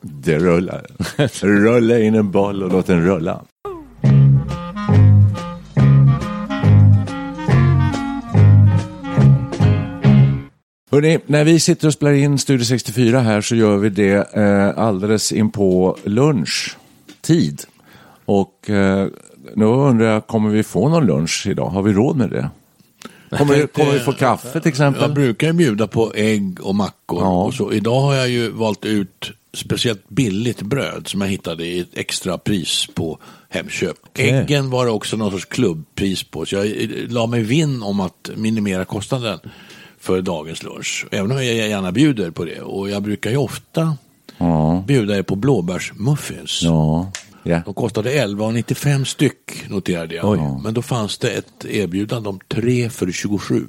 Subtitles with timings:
[0.00, 0.86] Det rullar.
[1.46, 3.44] Rulla in en boll och låt den rulla.
[10.92, 14.78] Hörrni, när vi sitter och spelar in Studio 64 här så gör vi det eh,
[14.78, 17.62] alldeles in på lunchtid.
[18.24, 19.08] Och eh,
[19.54, 21.66] nu undrar jag, kommer vi få någon lunch idag?
[21.66, 22.50] Har vi råd med det?
[23.38, 25.02] Kommer, vi- kommer vi få kaffe till exempel?
[25.02, 27.22] Jag brukar ju bjuda på ägg och mackor.
[27.22, 27.44] Ja.
[27.44, 27.72] Och så.
[27.72, 32.38] Idag har jag ju valt ut speciellt billigt bröd som jag hittade i ett extra
[32.38, 33.96] pris på Hemköp.
[34.18, 36.46] Äggen var det också någon sorts klubbpris på.
[36.46, 39.38] Så jag eh, la mig vinn om att minimera kostnaden
[40.00, 41.06] för dagens lunch.
[41.10, 42.60] Även om jag gärna bjuder på det.
[42.60, 43.96] Och jag brukar ju ofta
[44.38, 44.84] Ja.
[44.86, 46.60] bjuda er på blåbärsmuffins.
[46.62, 47.12] Ja.
[47.42, 47.62] Ja.
[47.64, 50.24] De kostade 11,95 styck noterade jag.
[50.30, 50.38] Oj.
[50.64, 53.66] Men då fanns det ett erbjudande om tre för 27.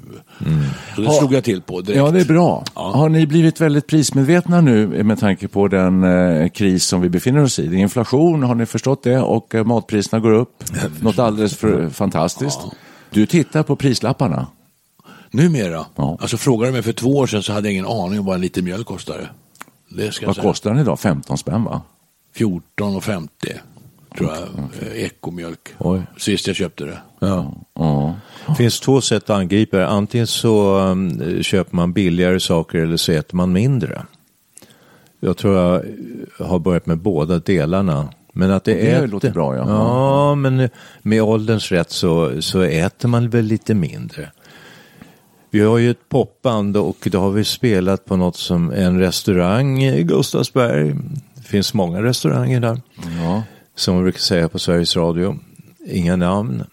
[0.95, 1.97] Så det slog jag till på direkt.
[1.97, 2.63] Ja, det är bra.
[2.75, 2.91] Ja.
[2.95, 7.43] Har ni blivit väldigt prismedvetna nu med tanke på den eh, kris som vi befinner
[7.43, 7.67] oss i?
[7.67, 9.19] Det är inflation, har ni förstått det?
[9.19, 10.63] Och eh, matpriserna går upp.
[11.01, 12.59] Något alldeles för fantastiskt.
[13.09, 14.47] Du tittar på prislapparna.
[15.31, 16.17] Numera, Ja.
[16.21, 18.35] alltså frågade du mig för två år sedan så hade jag ingen aning om vad
[18.35, 19.29] en liter mjölk kostade.
[20.25, 20.99] Vad kostar den idag?
[20.99, 21.81] 15 spänn va?
[22.35, 23.59] 14,50
[24.17, 24.41] tror jag,
[24.87, 25.73] eh, ekomjölk.
[25.77, 26.01] Oj.
[26.17, 26.97] Sist jag köpte det.
[27.19, 27.53] Ja.
[27.73, 28.15] Ja.
[28.47, 29.87] Det finns två sätt att angripa det.
[29.87, 34.05] Antingen så um, köper man billigare saker eller så äter man mindre.
[35.19, 35.85] Jag tror jag
[36.45, 38.09] har börjat med båda delarna.
[38.33, 39.07] Men att det, Det äter...
[39.07, 39.65] låter bra, ja.
[39.67, 40.69] Ja, men
[41.01, 44.31] med ålderns rätt så, så äter man väl lite mindre.
[45.49, 49.83] Vi har ju ett popband och då har vi spelat på något som en restaurang
[49.83, 50.95] i Gustavsberg.
[51.51, 52.81] Det finns många restauranger där.
[53.21, 53.43] ja.
[53.75, 55.39] Som man brukar säga på Sveriges Radio.
[55.87, 56.63] Inga namn.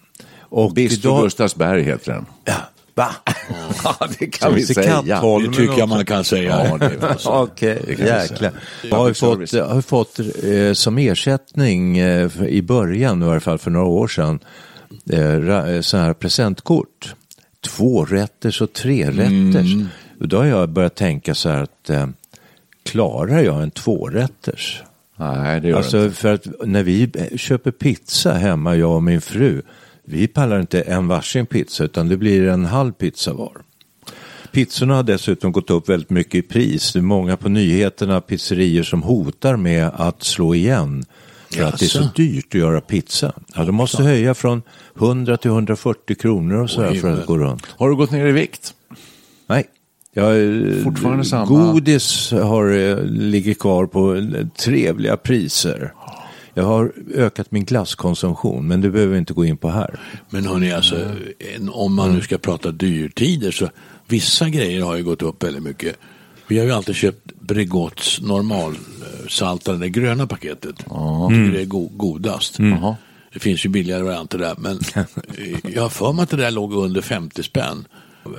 [0.40, 2.26] Och Bistro idag- Gustavsberg heter den.
[2.44, 2.54] Ja,
[2.94, 3.08] va?
[3.84, 5.02] Ja, det kan vi säga.
[5.02, 6.68] Det tycker jag man kan säga.
[6.68, 7.28] Ja, det är alltså.
[7.42, 8.52] Okej, vi jäklar.
[8.90, 13.58] Jag har fått, har fått eh, som ersättning eh, för, i början, i varje fall
[13.58, 14.38] för några år sedan,
[15.10, 17.14] eh, eh, så här presentkort.
[17.66, 19.72] Två rätters och tre rätters.
[19.74, 19.88] Mm.
[20.20, 22.06] Och då har jag börjat tänka så här att eh,
[22.90, 24.82] klarar jag en tvårätters?
[25.16, 26.16] Nej, det gör Alltså inte.
[26.16, 29.62] för att när vi köper pizza hemma, jag och min fru,
[30.04, 33.52] vi pallar inte en varsin pizza utan det blir en halv pizza var.
[34.52, 36.92] Pizzorna har dessutom gått upp väldigt mycket i pris.
[36.92, 41.04] Det är många på nyheterna, pizzerior som hotar med att slå igen.
[41.54, 42.10] För att det är så Jaså?
[42.14, 43.32] dyrt att göra pizza.
[43.54, 44.62] Ja, de måste höja från
[44.98, 47.66] 100 till 140 kronor och sådär Oj, för att gå runt.
[47.76, 48.74] Har du gått ner i vikt?
[49.46, 49.64] Nej.
[50.18, 51.46] Jag, eh, Fortfarande samma.
[51.46, 55.92] Godis har, eh, ligger kvar på eh, trevliga priser.
[56.54, 60.00] Jag har ökat min glasskonsumtion, men det behöver vi inte gå in på här.
[60.30, 60.96] Men hörni, alltså,
[61.56, 63.68] en, om man nu ska prata dyrtider så
[64.06, 65.96] vissa grejer har ju gått upp väldigt mycket.
[66.48, 70.86] Vi har ju alltid köpt Bregotts normalsaltade, det gröna paketet.
[70.90, 71.52] Mm.
[71.52, 72.58] Det är go godast.
[72.58, 72.96] Jaha.
[73.32, 74.80] Det finns ju billigare varianter där, men
[75.74, 77.84] jag har för mig att det där låg under 50 spänn.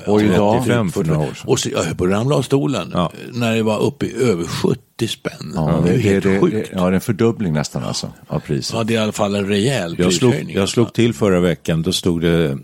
[0.05, 0.57] Och idag?
[0.63, 1.43] 35 för några år sedan.
[1.47, 3.11] Och så, jag höll på att ramla av stolen Ja.
[3.33, 5.53] när det var uppe i över 70 spänn.
[5.55, 6.69] Ja, det är ju helt det, sjukt.
[6.73, 8.75] ja, det är en fördubbling nästan alltså av priset.
[8.75, 10.55] Ja, det är i alla fall en rejäl Jag slog, prishöjning.
[10.55, 12.57] jag slog till förra veckan, då stod det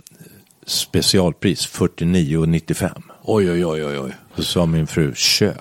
[0.65, 2.89] specialpris 49,95.
[3.23, 4.11] Oj, oj, oj, oj, oj.
[4.35, 5.55] Då sa min fru, köp.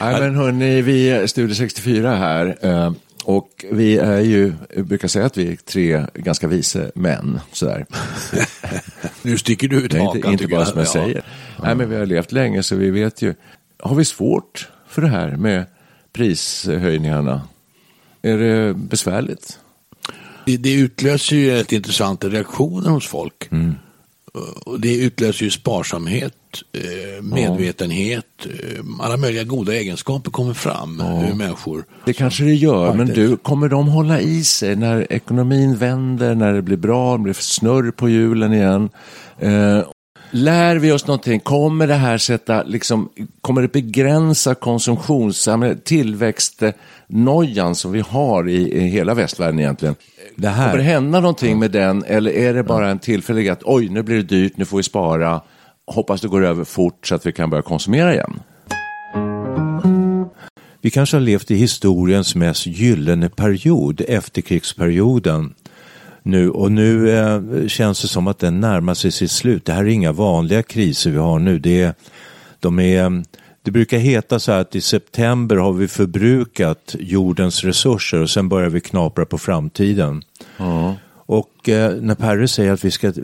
[0.00, 2.56] Nej, men hörni, vi är Studio 64 här.
[3.28, 7.40] Och vi är ju, jag brukar säga att vi är tre ganska vise män.
[7.52, 7.86] Sådär.
[9.22, 10.16] Nu sticker du ut hakan.
[10.16, 10.92] inte, inte bara som jag Ja.
[10.92, 11.22] säger.
[11.62, 13.34] Nej, men vi har levt länge så vi vet ju.
[13.78, 15.64] Har vi svårt för det här med
[16.12, 17.42] prishöjningarna?
[18.22, 19.58] Är det besvärligt?
[20.46, 23.48] Det, det utlöser ju ett intressanta reaktioner hos folk.
[23.52, 23.74] Mm.
[24.66, 26.34] Och det utlöser ju sparsamhet,
[26.72, 31.84] eh, medvetenhet, eh, alla möjliga goda egenskaper kommer fram ur människor.
[32.04, 36.52] Det kanske det gör, men du, kommer de hålla i sig när ekonomin vänder, när
[36.52, 38.90] det blir bra, det blir snurr på hjulen igen?
[40.30, 41.40] Lär vi oss någonting?
[41.40, 43.08] Kommer det här sätta, liksom,
[43.40, 49.94] kommer det begränsa konsumtionssamhället, tillväxtnojan som vi har i, i hela västvärlden egentligen?
[50.36, 53.62] Det här- Kommer det hända någonting med den eller är det bara en tillfällig att
[53.64, 55.40] oj, nu blir det dyrt, nu får vi spara,
[55.86, 58.40] hoppas det går över fort så att vi kan börja konsumera igen?
[60.80, 65.54] Vi kanske har levt i historiens mest gyllene period, efterkrigsperioden.
[66.28, 69.64] Nu, och nu eh, känns det som att den närmar sig sitt slut.
[69.64, 71.58] Det här är inga vanliga kriser vi har nu.
[71.58, 71.94] Det, är,
[72.60, 73.22] de är,
[73.62, 78.48] det brukar heta så här att i september har vi förbrukat jordens resurser och sen
[78.48, 80.22] börjar vi knapra på framtiden.
[81.26, 83.14] Och eh, när Perre säger att vi ska eh,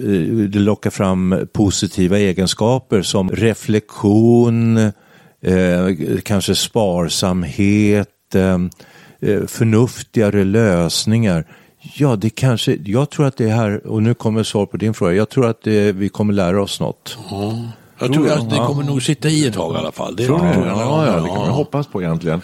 [0.61, 4.77] locka fram positiva egenskaper som reflektion,
[5.43, 5.89] eh,
[6.23, 8.59] kanske sparsamhet, eh,
[9.21, 11.45] eh, förnuftigare lösningar.
[11.95, 14.95] Ja, det kanske, jag tror att det är här, och nu kommer svar på din
[14.95, 17.19] fråga, jag tror att det, vi kommer lära oss något.
[17.99, 20.17] Jag tror att det kommer nog sitta i ett tag i alla fall.
[20.17, 20.69] Det Tror du?
[20.69, 22.43] Ja, ja, det kan man hoppas på egentligen.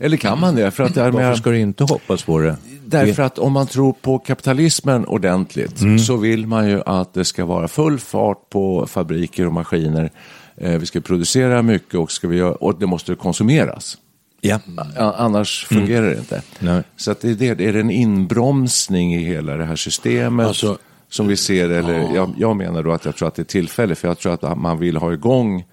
[0.00, 0.70] Eller kan man det?
[0.70, 2.56] För att det är Varför ska du inte hoppas på det?
[2.84, 7.44] därför att om man tror på kapitalismen ordentligt så vill man ju att det ska
[7.44, 10.10] vara full fart på fabriker och maskiner.
[10.56, 13.98] Eh, vi ska producera mycket och, ska vi göra, och det måste konsumeras.
[14.44, 14.60] Ja.
[14.96, 16.42] Annars fungerar det inte.
[16.58, 16.82] Nej.
[16.96, 20.78] Så att det, är det, det är en inbromsning i hela det här systemet Alltså-
[21.10, 21.70] som vi ser.
[21.70, 23.98] Eller jag, jag menar då att jag tror att det är tillfälligt.
[23.98, 25.64] För jag tror att man vill ha igång,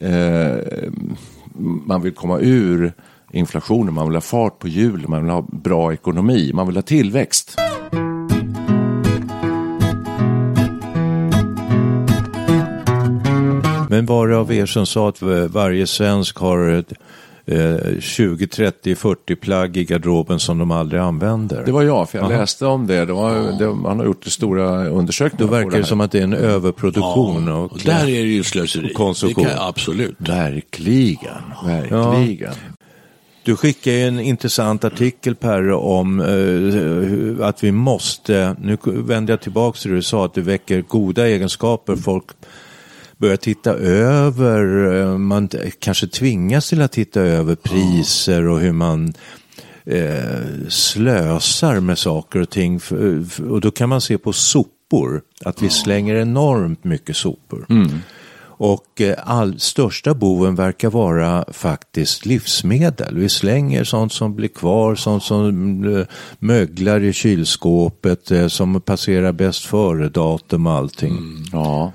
[0.00, 0.56] eh,
[1.86, 2.92] man vill komma ur
[3.32, 6.82] inflationen, man vill ha fart på hjulen, man vill ha bra ekonomi, man vill ha
[6.82, 7.56] tillväxt.
[13.88, 16.92] Men var det av er som sa att varje svensk har ett,
[17.46, 21.64] eh, 20, 30, 40 plagg i garderoben som de aldrig använder?
[21.64, 23.04] Det var jag, för jag läste om det.
[23.04, 26.12] det, var, det man har gjort det stora Då undersökningar på verkar det som att
[26.12, 27.46] det är en överproduktion.
[27.46, 28.92] Ja, och, och där är det ju slöseri.
[28.92, 29.44] konsumtion.
[29.44, 30.14] Det kan, absolut.
[30.18, 32.54] Verkligen, verkligen.
[33.42, 39.78] Du skickade en intressant artikel Per om eh, att vi måste, nu vänder jag tillbaka
[39.78, 41.96] till det du sa, att det väcker goda egenskaper.
[41.96, 42.24] Folk
[43.18, 45.48] börjar titta över, eh, man
[45.78, 49.14] kanske tvingas till att titta över priser och hur man
[49.84, 52.80] eh, slösar med saker och ting.
[53.50, 57.66] Och då kan man se på sopor, att vi slänger enormt mycket sopor.
[58.58, 63.18] Och eh, all, största boven verkar vara faktiskt livsmedel.
[63.18, 66.06] Vi slänger sånt som blir kvar, sånt som eh,
[66.38, 71.44] möglar i kylskåpet, som passerar bäst före-datum och allting.
[71.52, 71.92] Ja.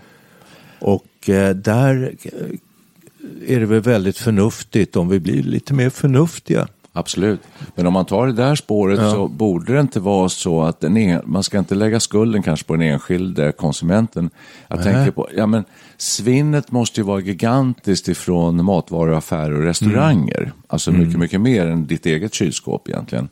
[1.29, 6.67] Eh, där eh, är det väl väldigt förnuftigt om vi blir lite mer förnuftiga.
[6.93, 7.39] Absolut.
[7.75, 11.21] Men om man tar det där spåret så borde det inte vara så att en,
[11.25, 14.29] man ska inte lägga skulden kanske på den enskilde konsumenten.
[14.67, 15.63] Jag tänker på, ja men
[15.97, 20.51] svinnet måste ju vara gigantiskt ifrån matvaruaffärer och restauranger.
[20.67, 23.29] Alltså mycket, mycket mer än ditt eget kylskåp egentligen.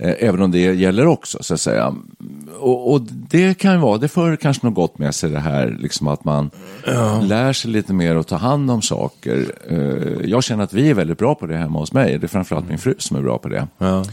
[0.00, 1.94] Eh, Även om det gäller också så att säga.
[2.58, 5.76] Och, och det kan ju vara, det för kanske något gott med sig det här,
[5.80, 6.50] liksom att man
[7.22, 9.44] lär sig lite mer att ta hand om saker.
[9.70, 12.18] Eh, Jag känner att vi är väldigt bra på det hemma hos mig.
[12.18, 13.68] Det är framförallt min fru som är bra på det.
[13.78, 14.04] Ja.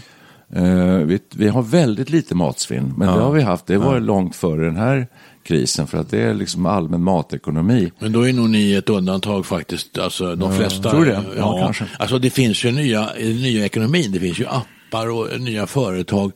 [0.56, 3.66] Eh, Vi, vi har väldigt lite matsvinn, men det har vi haft.
[3.68, 5.08] Det var långt före den här
[5.44, 7.92] krisen, för att det är liksom allmän matekonomi.
[8.00, 9.98] Men då är nog ni ett undantag faktiskt.
[9.98, 11.24] Alltså, de flesta, tror det.
[11.38, 11.86] Ja, kanske.
[12.00, 14.46] Alltså, det finns ju nya, nya ekonomin, det finns ju
[14.88, 16.32] appar och nya företag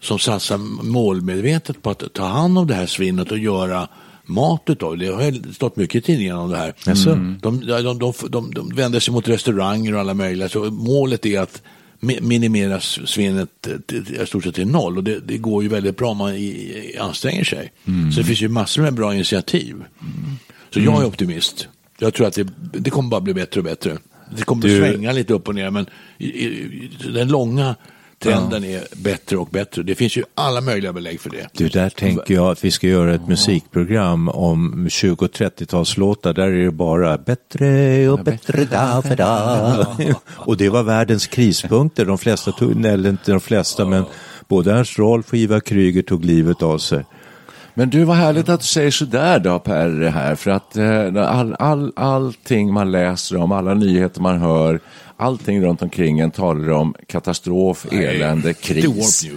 [0.00, 3.88] som satsar målmedvetet på att ta hand om det här svinnet och göra
[4.24, 5.06] mat utav det.
[5.06, 6.74] Har stått mycket i tidningarna om det här.
[7.12, 7.38] Mm.
[7.42, 10.48] De, de, de, de, de vänder sig mot restauranger och alla möjliga.
[10.48, 11.62] Så målet är att
[12.00, 13.68] mi- minimera svinnet
[14.22, 14.96] i stort sett till noll.
[14.96, 17.72] Och det, det går ju väldigt bra om man i, anstränger sig.
[18.14, 19.84] Så det finns ju massor med bra initiativ.
[20.74, 21.68] Så jag är optimist.
[21.98, 23.98] Jag tror att det, det kommer bara bli bättre och bättre.
[24.36, 25.86] Det kommer Du- att svänga lite upp och ner, men
[26.18, 27.74] i, i, den långa
[28.20, 29.82] Trenden är bättre och bättre.
[29.82, 31.48] Det finns ju alla möjliga belägg för det.
[31.52, 36.32] Du, där tänker jag att vi ska göra ett musikprogram om 20 och 30-talslåtar.
[36.32, 39.86] Där är det bara bättre och bättre dag för dag.
[40.28, 42.04] Och det var världens krispunkter.
[42.04, 44.04] De flesta tog, eller inte de flesta, men
[44.48, 47.04] både Ernst Rolf och Ivar Kryger tog livet av sig.
[47.78, 51.54] Men du, vad härligt att du säger sådär då Per, här, för att eh, all,
[51.58, 54.80] all, allting man läser om, alla nyheter man hör,
[55.16, 59.30] allting runt omkring en talar om katastrof, elände, kris.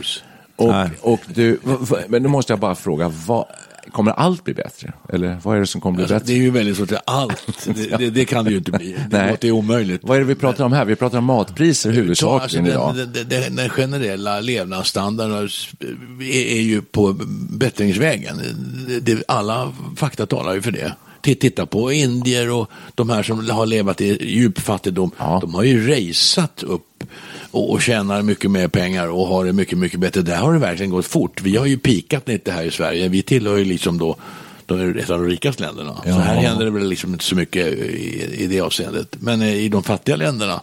[0.56, 1.60] Och, och du,
[2.08, 3.46] men nu måste jag bara fråga, vad,
[3.92, 4.94] kommer allt bli bättre?
[5.10, 6.26] Eller vad är det som kommer bli Alltså, bättre?
[6.28, 6.92] det är ju väldigt svårt.
[7.06, 8.96] Allt, det, det, det kan det ju inte bli.
[9.10, 9.32] Det Nej.
[9.32, 10.02] låter ju omöjligt.
[10.04, 10.86] Vad är det vi pratar om här?
[10.86, 13.14] Vi pratar om matpriser huvudsakligen alltså, idag.
[13.14, 15.50] den, den, den, den generella levnadsstandarden
[16.22, 17.14] är, ju på
[17.50, 18.42] bättringsvägen.
[19.28, 20.94] Alla fakta talar ju för det.
[21.22, 25.12] Titt- Titta på indier och de här som har levat i djup fattigdom.
[25.18, 25.38] Ja.
[25.42, 27.04] De har ju raceat upp
[27.52, 30.22] och, och tjänar mycket mer pengar och har det mycket, mycket bättre.
[30.22, 31.42] Där har det verkligen gått fort.
[31.42, 33.10] Vi har ju pikat lite här i Sverige.
[33.10, 34.16] Vi tillhör ju liksom då
[34.78, 36.02] ett av de rikaste länderna.
[36.04, 39.16] Så här händer det väl liksom inte så mycket i, i det avseendet.
[39.20, 40.62] Men eh, i de fattiga länderna,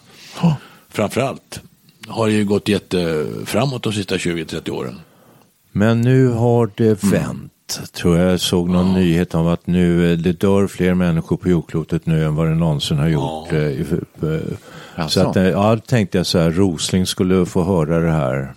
[0.89, 1.61] framför allt,
[2.09, 5.01] har det ju gått jätteframåt de sista 20-30 åren.
[5.73, 7.53] Men nu har det vänt.
[7.93, 12.07] Tror jag såg någon nyhet om att nu eh, det dör fler människor på jordklotet
[12.07, 13.53] nu än vad det någonsin har gjort.
[13.53, 13.87] eh, i- eh,
[14.21, 14.31] Så
[14.97, 15.21] Jaså?
[15.29, 18.53] att, eh, ja, då tänkte jag så här, Rosling skulle få höra det här.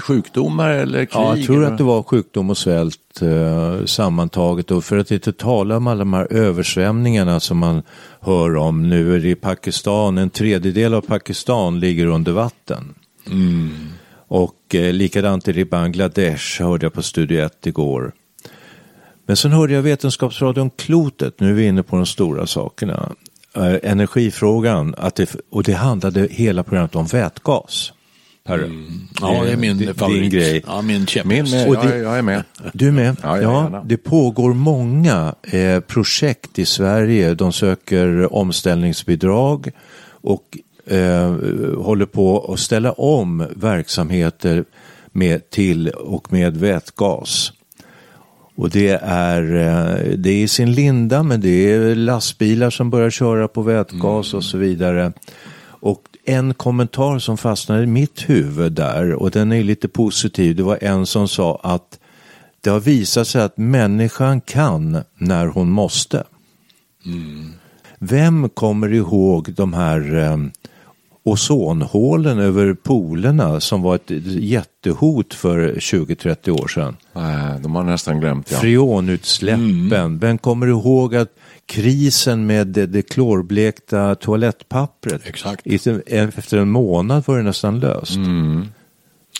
[0.00, 1.08] Sjukdomar eller krig?
[1.22, 1.66] Ja, jag tror eller?
[1.72, 4.70] att det var sjukdom och svält eh, sammantaget.
[4.70, 7.82] Och för att inte tala om alla de här översvämningarna som man
[8.20, 8.88] hör om.
[8.88, 12.94] Nu är det i Pakistan, en tredjedel av Pakistan ligger under vatten.
[14.28, 18.12] Och eh, likadant är det i Bangladesh, hörde jag på Studio 1 igår.
[19.28, 23.12] Men sen hörde jag Vetenskapsradion Klotet, nu är vi inne på de stora sakerna.
[23.56, 27.92] Eh, energifrågan, att det, och det handlade hela programmet om vätgas.
[28.46, 28.70] Perre.
[29.20, 30.32] Ja, det är min din favorit.
[30.32, 30.64] grej.
[30.66, 31.26] Ja, min käpphäst.
[31.28, 32.44] Min med, Och jag, det- jag är med.
[32.72, 33.16] Du med?
[33.22, 37.34] Ja, Ja, det pågår många eh, projekt i Sverige.
[37.34, 39.70] De söker omställningsbidrag
[40.10, 41.34] och eh,
[41.76, 44.64] håller på att ställa om verksamheter
[45.12, 47.52] med, till och med vätgas.
[48.58, 53.10] Och det är, eh, det är i sin linda, men det är lastbilar som börjar
[53.10, 55.12] köra på vätgas och så vidare.
[55.60, 60.62] Och en kommentar som fastnade i mitt huvud där, och den är lite positiv, det
[60.62, 61.98] var en som sa att
[62.60, 66.24] det har visat sig att människan kan när hon måste.
[67.98, 70.36] Vem kommer ihåg de här eh,
[71.30, 76.96] ozonhålen över polerna som var ett jättehot för 20-30 år sedan?
[77.62, 78.50] De har nästan glömt.
[78.50, 78.58] Ja.
[78.58, 80.18] Freonutsläppen.
[80.18, 81.28] Vem kommer ihåg att
[81.66, 85.22] krisen med det, det klorblekta toalettpappret?
[85.26, 85.66] Exakt.
[86.06, 88.18] Efter en månad var det nästan löst.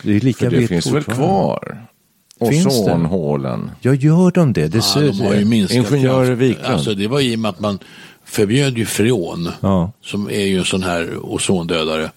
[0.03, 1.85] Det är lika För det finns väl kvar?
[2.41, 3.71] Ozonhålen.
[3.81, 4.67] Ja, gör de det?
[4.67, 6.49] det Ja, ser, de har ju minskat Ingenjör kraftigt.
[6.49, 6.67] Wiklund.
[6.75, 7.79] Alltså, det var i och med att man
[8.29, 9.93] förbjöd ju freon, Ja.
[10.03, 12.11] som är ju en sån här ozondödare.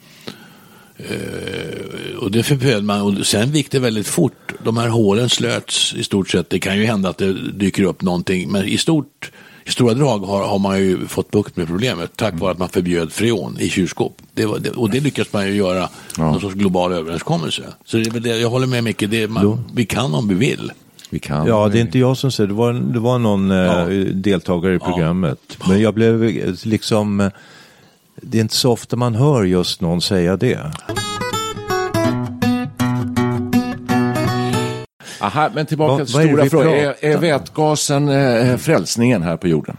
[0.98, 4.52] Eh, och det förbjöd man och sen gick det väldigt fort.
[4.64, 6.50] De här hålen slöts i stort sett.
[6.50, 9.32] Det kan ju hända att det dyker upp någonting, men i stort
[9.66, 12.70] i stora drag har, har man ju fått bukt med problemet tack vare att man
[12.70, 14.18] förbjöd freon i kylskåp.
[14.34, 17.64] Det var, det, och det lyckas man ju göra, någon sorts global överenskommelse.
[17.86, 20.72] Så det jag håller med Micke, det man, vi kan om vi vill.
[21.14, 21.48] Vi kan.
[21.48, 22.54] Ja, det är inte jag som säger det.
[22.54, 25.58] Var, det var någon eh, deltagare i programmet.
[25.70, 27.20] Men jag blev eh, liksom...
[27.20, 27.30] eh,
[28.16, 30.60] Det är inte så ofta man hör just någon säga det.
[35.22, 36.68] Aha, men tillbaka Vad- till stora vi frågor.
[36.76, 39.78] Är, är vätgasen eh, frälsningen här på jorden?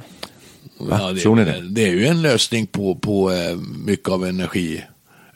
[0.90, 1.68] Ja, det, Tror ni är, det?
[1.68, 3.30] det är ju en lösning på, på
[3.86, 4.26] mycket av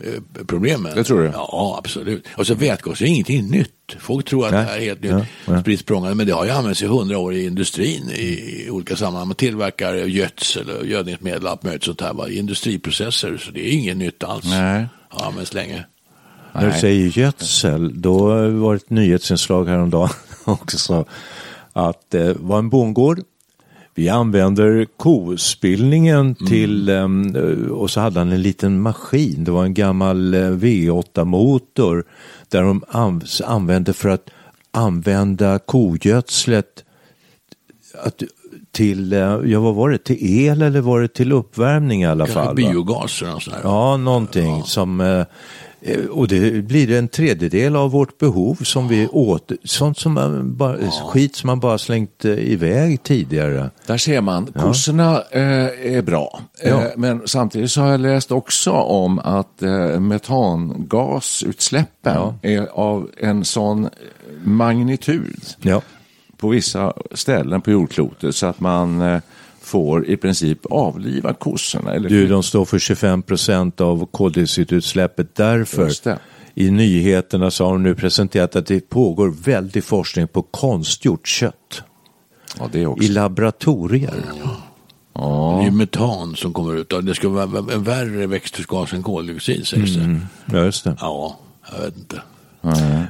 [0.00, 0.92] energiproblemen.
[0.94, 1.30] Det tror du?
[1.34, 2.26] Ja, absolut.
[2.36, 3.96] Alltså vätgas är ingenting nytt.
[3.98, 4.64] Folk tror att Nej.
[4.64, 5.60] det här är helt nytt, Ja, ja.
[5.60, 9.28] spritt språngande, men det har ju använts i hundra år i industrin i, olika sammanhang.
[9.28, 12.28] Man tillverkar gödsel och gödningsmedel och allt möjligt sånt här va?
[12.28, 14.44] i industriprocesser, så det är inget nytt alls.
[14.44, 14.86] Nej.
[15.08, 15.84] Har använts länge.
[16.54, 18.18] När du säger gödsel, då
[18.50, 20.10] var det ett nyhetsinslag häromdagen
[20.44, 21.04] också.
[21.72, 23.20] Att det var en bondgård.
[23.98, 27.36] Vi använder kospillningen till, em,
[27.70, 29.44] och så hade han en liten maskin.
[29.44, 32.04] Det var en gammal eh, V8-motor.
[32.48, 34.30] Där de anv- använde för att
[34.70, 36.84] använda kogödslet
[38.04, 38.22] att,
[38.72, 42.26] till, eh, ja vad var det, till el eller var det till uppvärmning i alla
[42.26, 42.46] Kanske fall?
[42.46, 42.54] va?
[42.54, 43.60] biogaser och sådär.
[43.62, 45.26] Ja, någonting som, eh, eh,
[46.10, 50.90] och det blir en tredjedel av vårt behov som vi åt, sånt som man bara,
[50.90, 53.70] skit som man bara slängt eh, iväg tidigare.
[53.86, 56.40] Där ser man, kossorna eh, är bra.
[56.64, 56.82] Ja.
[56.82, 62.34] Eh, men samtidigt så har jag läst också om att eh, metangasutsläppen Ja.
[62.42, 63.88] är av en sån
[64.44, 65.82] magnitud Ja.
[66.36, 69.20] på vissa ställen på jordklotet så att man eh,
[69.66, 71.94] får i princip avliva kossorna.
[71.94, 75.34] Eller Du, de står för 25 procent av koldioxidutsläppet.
[75.34, 76.18] Därför det.
[76.54, 81.82] i nyheterna så har de nu presenterat att det pågår väldig forskning på konstgjort kött
[82.58, 83.04] ja, det också.
[83.04, 84.14] i laboratorier.
[85.14, 86.92] Det är ju metan som kommer ut.
[87.02, 90.20] Det ska vara en värre växthusgas än koldioxid sägs det.
[90.52, 90.96] Ja, just det.
[91.00, 91.38] Ja,
[91.72, 92.20] jag vet inte.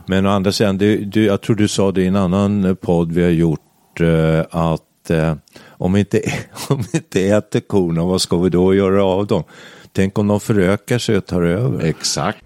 [0.07, 3.13] Men å andra sidan, du, du, jag tror du sa det i en annan podd
[3.13, 5.35] vi har gjort eh, att eh,
[5.79, 6.23] om, vi inte,
[6.69, 9.45] om vi inte äter korna, vad ska vi då göra av dem?
[9.93, 11.85] Tänk om de förökar sig och tar över.
[11.85, 12.45] Exakt.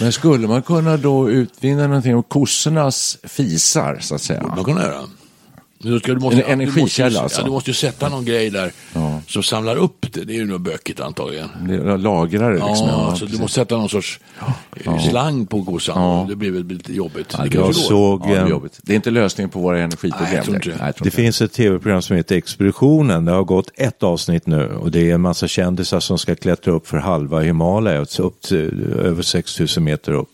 [0.00, 4.42] Men skulle man kunna då utvinna någonting av kossornas fisar så att säga?
[4.56, 5.00] Man kan göra.
[5.84, 7.40] Du ska, du måste, En energikälla du måste, ju- alltså.
[7.40, 8.72] Ja, du måste ju sätta någon grej där
[9.26, 10.24] som samlar upp det.
[10.24, 11.48] Det är ju nog bökigt antagligen.
[11.68, 12.88] Det- Lagrar det liksom?
[12.88, 13.36] Ja, så precis.
[13.36, 14.20] du måste sätta någon sorts
[14.84, 16.28] eh, slang på kossan.
[16.28, 17.28] Det blir väl lite jobbigt.
[17.50, 18.78] det jag såg, Ja, det, är jobbigt.
[18.82, 20.24] det är inte lösningen på våra energiproblem.
[20.28, 20.76] Nej, jag tror inte det.
[20.76, 23.24] Nej, jag tror Det inte finns ett tv-program som heter Expeditionen.
[23.24, 26.72] Det har gått ett avsnitt nu och det är en massa kändisar som ska klättra
[26.72, 30.28] upp för halva Himalaya, upp till över 6000 meter upp.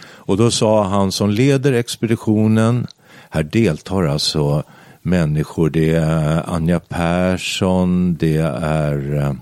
[0.00, 2.86] Och då sa han som leder expeditionen,
[3.30, 4.62] här deltar alltså
[5.02, 9.32] människor, det är Anja Persson, det är, eh,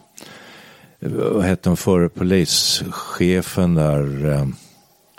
[1.01, 4.47] vad hette hon förre polischefen där, eh,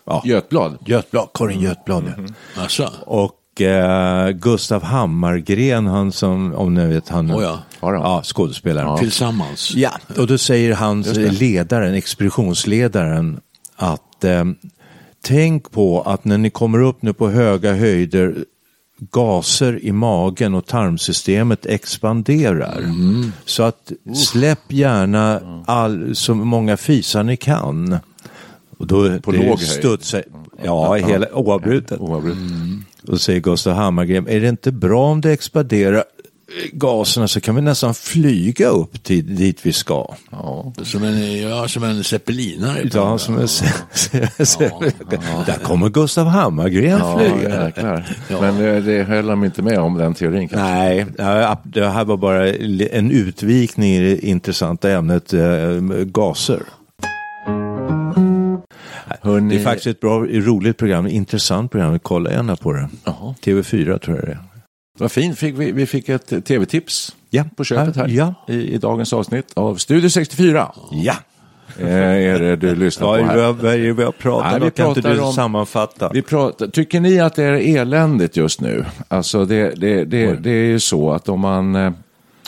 [0.06, 0.78] ja, Götblad?
[0.86, 2.14] Götblad, Karin Götblad.
[2.18, 2.62] ja.
[2.62, 7.60] Alltså, Och eh, Gustav Hammargren, han som, om ni vet, han, Oh ja.
[7.82, 7.98] Ja, då.
[7.98, 8.98] ja skådespelaren.
[9.00, 9.74] tillsammans.
[9.76, 13.40] Ja, och då säger han, ledaren, expeditionsledaren,
[13.76, 14.44] att eh,
[15.24, 18.36] tänk på att när ni kommer upp nu på höga höjder,
[19.00, 22.84] gaser i magen och tarmsystemet expanderar.
[23.46, 27.98] Så att släpp gärna all, så många fisar ni kan.
[28.78, 29.60] Och då, På det låg höjd.
[29.60, 30.24] studsar,
[30.64, 32.00] Ja, hela, oavbrutet.
[32.00, 32.42] Oavbrutet.
[33.04, 36.04] Och då säger Gustav Hammargren, är det inte bra om det expanderar
[36.72, 40.16] gaserna så kan vi nästan flyga upp till dit vi ska.
[40.32, 40.74] Ja.
[40.84, 42.90] Som en, ja, som en zeppelinare.
[42.94, 43.48] Ja, som är,
[45.46, 47.66] Där kommer Gustav Hammargren Ja, flyga.
[47.66, 48.06] jäklar.
[48.42, 50.68] Men eh, det höll de inte med om den teorin kanske?
[50.68, 55.42] Nej, ja, det här var bara en utvikning i det intressanta ämnet eh,
[56.06, 56.64] gaser.
[59.22, 62.00] Hörrni, Det är faktiskt ett bra, roligt program, intressant program.
[62.00, 62.90] Kolla gärna på det.
[63.04, 63.36] Jaha.
[63.44, 64.40] TV4 tror jag det är.
[64.98, 68.34] Vad fint, fick vi, vi fick ett tv-tips Ja, på köpet här Ja.
[68.48, 70.72] i, i dagens avsnitt av Studio 64.
[70.92, 71.14] Ja,
[71.80, 73.54] Eh, är det du lyssnar på är här.
[73.54, 76.10] vad är det vi har pratat Nej, vi Kan inte du om- sammanfatta?
[76.14, 78.86] Vi pratar, tycker ni att det är eländigt just nu?
[79.08, 81.92] Alltså det, det, det, det är ju så att om man eh,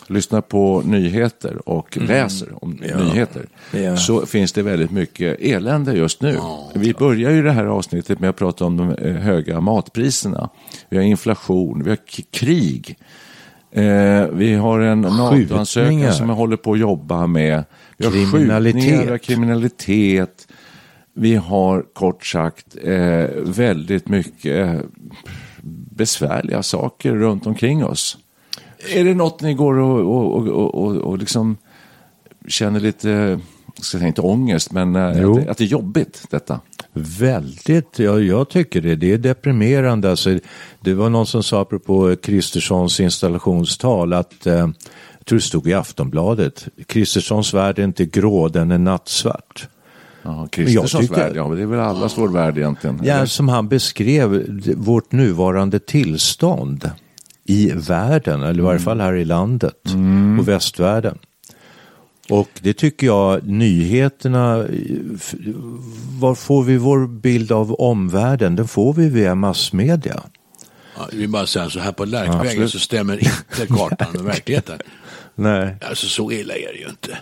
[0.09, 3.97] lyssnar på nyheter och läser om nyheter Ja.
[3.97, 6.37] så finns det väldigt mycket elände just nu.
[6.75, 10.49] Vi börjar ju det här avsnittet med att prata om de eh, höga matpriserna.
[10.89, 11.97] Vi har inflation, vi har
[12.31, 12.97] krig.
[13.71, 17.63] Eh, vi har en NATO-ansökan som jag håller på att jobba med.
[17.97, 18.73] Vi har Kriminalitet.
[18.83, 20.47] skjutningar, vi har kriminalitet.
[21.13, 24.81] Vi har kort sagt eh, väldigt mycket
[25.91, 28.17] besvärliga saker runt omkring oss.
[28.95, 31.57] Är det något ni går och, och, och, och, och, liksom
[32.47, 33.09] känner lite,
[33.75, 35.37] jag ska säga inte ångest, men eh, Jo.
[35.37, 36.59] att, det- att det är jobbigt detta?
[36.93, 38.95] Väldigt, ja, jag tycker det.
[38.95, 40.09] Det är deprimerande.
[40.09, 40.39] Alltså,
[40.81, 45.73] det var någon som sa apropå Kristerssons installationstal att, eh, jag tror det stod i
[45.73, 49.67] Aftonbladet, Kristerssons värld är inte grå, den är nattsvart.
[50.23, 53.01] Ja, Kristerssons tycker- värld, ja, men det är väl allas vår värld egentligen.
[53.03, 53.25] Ja, eller?
[53.25, 54.45] som han beskrev
[54.77, 56.91] vårt nuvarande tillstånd
[57.49, 59.83] i världen, eller i varje fall här i landet
[60.39, 61.17] och västvärlden.
[62.29, 64.65] Och det tycker jag nyheterna,
[66.19, 68.55] var får vi vår bild av omvärlden?
[68.55, 70.23] Den får vi via massmedia.
[70.97, 72.71] Ja, vi bara säger så här på Lärkvägen absolut.
[72.71, 74.79] så stämmer inte kartan med verkligheten.
[75.35, 75.75] Nej.
[75.89, 77.17] Alltså så illa är det ju inte.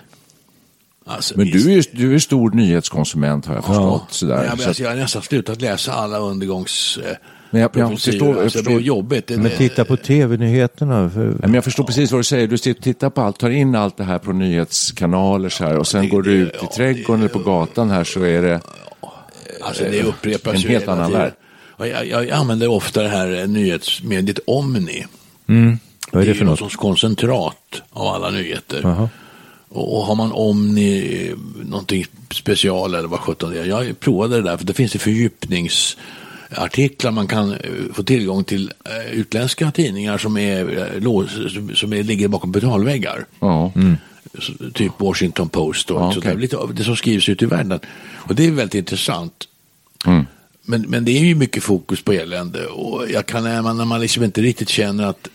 [1.05, 4.05] Alltså, Men du är du är stor nyhetskonsument har jag förstått.
[4.09, 4.43] Sådär.
[4.43, 6.99] Ja, men Så alltså, jag har nästan slutat läsa alla undergångs...
[7.05, 7.15] Eh,
[7.51, 8.75] Men jag- jag förstår- jag alltså, Det förstår.
[8.75, 9.27] blir jobbigt.
[9.27, 11.09] Det, Men titta på tv-nyheterna.
[11.09, 12.47] för- men jag förstår precis vad du säger.
[12.47, 16.09] Du tittar på allt, tar in allt det här på nyhetskanaler så här, och sen
[16.09, 18.61] går du ut i trädgården eller på gatan här så är det
[19.61, 21.33] Alltså det upprepas en helt annan värld.
[21.79, 25.05] Jag, jag använder ofta det här nyhetsmediet Omni.
[25.45, 26.59] Vad är det är för ju någon något?
[26.59, 28.79] sorts koncentrat av alla nyheter.
[28.83, 29.09] Jaha.
[29.69, 33.65] Och, har man Omni, eh, någonting special eller vad sjutton det är.
[33.65, 34.99] Jag provade det där för det finns det
[36.49, 37.59] fördjupningsartiklar man kan eh,
[37.93, 41.01] få tillgång till eh, utländska tidningar som, är, eh,
[41.75, 43.25] som- är, ligger bakom betalväggar.
[43.39, 43.71] Ja.
[44.39, 46.29] Så, typ Washington Post och Ja, sådär.
[46.29, 46.41] okej.
[46.41, 47.79] Lite av det som skrivs ut i världen.
[48.15, 49.33] Och det är väldigt intressant.
[50.05, 50.25] Mm.
[50.65, 53.85] Men, men det är ju mycket fokus på elände och jag kan, när man, när
[53.85, 55.27] man liksom inte riktigt känner att,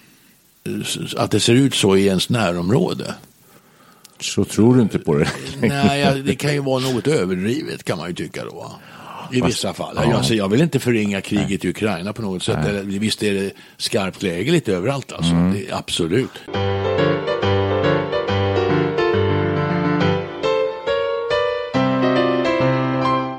[1.17, 3.15] att det ser ut så i ens närområde.
[4.21, 5.29] Så tror du inte på det?
[5.61, 8.73] Nej, jag, det kan ju vara något överdrivet kan man ju tycka då.
[9.33, 9.95] I vissa fall.
[9.97, 12.67] Jag, alltså, jag vill inte förringa kriget i Ukraina på något sätt.
[12.67, 15.33] Eller, visst är det skarpt läge lite överallt alltså.
[15.33, 15.53] Mm.
[15.53, 16.31] Det, absolut.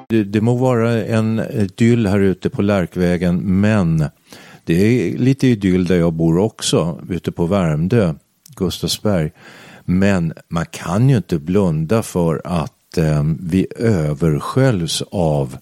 [0.10, 4.06] Det, det må vara en idyll här ute på Lärkvägen, men
[4.64, 8.14] det är lite idyll där jag bor också, ute på Värmdö,
[8.56, 9.32] Gustavsberg.
[9.86, 15.58] Men man kan ju inte blunda för att eh, vi översköljs av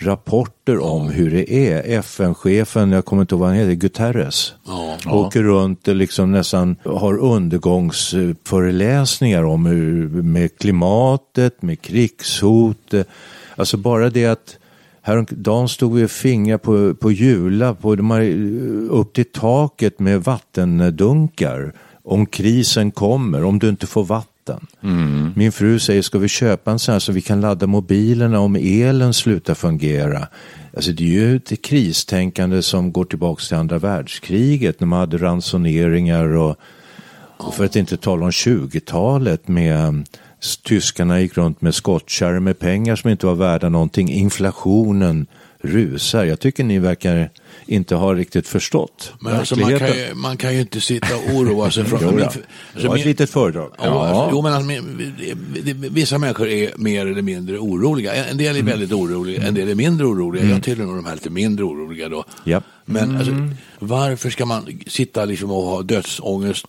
[0.00, 1.98] rapporter om hur det är.
[1.98, 4.96] FN-chefen, jag kommer inte ihåg vad han heter, Guterres, Ja.
[5.10, 12.94] åker runt och liksom nästan har undergångsföreläsningar om hur, med klimatet, med krigshot.
[13.56, 14.56] Alltså bara det att
[15.02, 18.22] häromdagen stod vi och fingrade på, på Jula, på, de har
[18.90, 21.72] upp till taket med vattendunkar.
[22.04, 24.32] Om krisen kommer, om du inte får vatten.
[25.36, 28.56] Min fru säger, ska vi köpa en sån här så vi kan ladda mobilerna om
[28.56, 30.28] elen slutar fungera?
[30.76, 35.18] Alltså det är ju ett kristänkande som går tillbaka till andra världskriget när man hade
[35.18, 36.56] ransoneringar och,
[37.36, 40.04] och för att inte tala om 20-talet med
[40.42, 44.10] s- tyskarna gick runt med skottkärror med pengar som inte var värda någonting.
[44.10, 45.26] Inflationen
[45.62, 46.24] rusar.
[46.24, 47.30] Jag tycker ni verkar
[47.66, 51.34] inte ha riktigt förstått Men alltså, man, kan ju, man kan ju inte sitta och
[51.34, 51.84] oroa sig.
[51.84, 52.24] För, Jo, min- då.
[52.24, 52.40] alltså,
[52.82, 53.72] Det var ett litet föredrag.
[53.78, 54.72] Ja, alltså, jo, men alltså,
[55.90, 58.14] vissa människor är mer eller mindre oroliga.
[58.14, 60.44] En del är väldigt oroliga, en del är mindre oroliga.
[60.44, 62.24] Jag tillhör nog de här lite mindre oroliga då.
[62.44, 62.62] Ja.
[62.84, 63.32] Men alltså,
[63.78, 66.66] varför ska man sitta liksom och ha dödsångest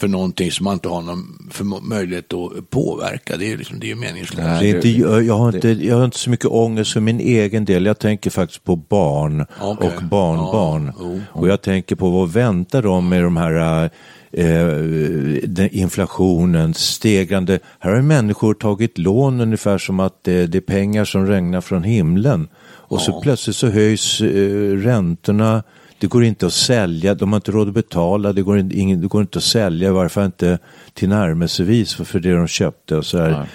[0.00, 3.36] för någonting som man inte har någon för möjlighet att påverka?
[3.36, 4.48] Det är ju liksom, det är ju meningslöst.
[4.48, 4.60] Nej.
[4.60, 4.88] Det är inte,
[5.26, 7.86] jag, har inte, jag har inte så mycket ångest för min egen del.
[7.86, 9.90] Jag tänker faktiskt på barn Okej.
[9.96, 10.92] och barnbarn.
[10.98, 11.20] Ja, jo.
[11.32, 13.90] och jag tänker på vad väntar de med de här
[14.32, 17.58] eh, inflationen, stegrande.
[17.78, 21.82] Här har människor tagit lån ungefär som att det, det är pengar som regnar från
[21.82, 22.48] himlen.
[22.90, 25.62] Och så plötsligt så höjs eh, räntorna.
[26.00, 29.00] Det går inte att sälja, de har inte råd att betala, det går, in, ingen,
[29.00, 30.58] det går inte att sälja, i varje fall inte
[30.94, 32.96] tillnärmelsevis för, för det de köpte.
[32.96, 33.46] Och så här.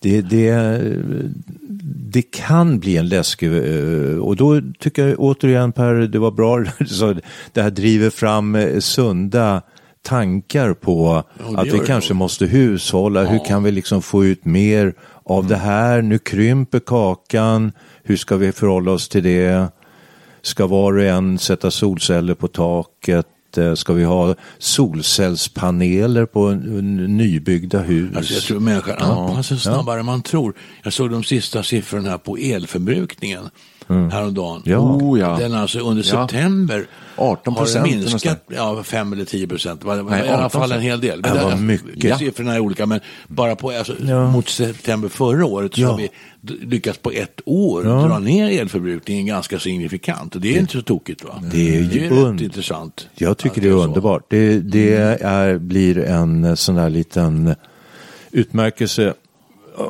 [0.00, 0.80] Det, det,
[2.12, 6.58] det kan bli en läskig, eh, och då tycker jag återigen Per, det var bra,
[7.52, 9.62] det här driver fram eh, sunda
[10.02, 12.18] tankar på Ja, det att vi det kanske nog.
[12.18, 17.72] måste hushålla, hur kan vi liksom få ut mer av det här, nu krymper kakan,
[18.02, 19.68] hur ska vi förhålla oss till det?
[20.42, 23.26] Ska var och en sätta solceller på taket?
[23.56, 28.16] Eh, Ska vi ha solcellspaneler på nybyggda hus?
[28.16, 30.54] Alltså jag tror människan anpassar sig snabbare än man tror.
[30.82, 33.44] Jag såg de sista siffrorna här på elförbrukningen
[33.92, 34.62] häromdagen.
[34.64, 34.78] Ja.
[34.78, 35.36] Oh, ja.
[35.38, 36.28] Den alltså under Ja.
[36.28, 39.82] september 18 har minskat ja, 5 eller 10 procent.
[39.86, 41.20] Nej, I alla 18 fall en hel del.
[41.20, 42.00] Men Ja, det- mycket.
[42.00, 44.30] det- Siffrorna är olika men bara på, alltså, Ja.
[44.30, 45.90] mot september förra året så Ja.
[45.90, 46.08] har vi
[46.66, 47.90] lyckats på ett år Ja.
[48.06, 50.34] dra ner elförbrukningen ganska signifikant.
[50.34, 51.42] Och det är inte så tokigt va?
[51.52, 53.08] Det är ju det är rätt intressant.
[53.14, 53.76] Jag tycker det är så.
[53.78, 53.88] Mm.
[53.88, 54.22] underbart.
[54.28, 57.54] Det, det är, blir en sån där liten
[58.30, 59.06] utmärkelse
[59.78, 59.84] eh,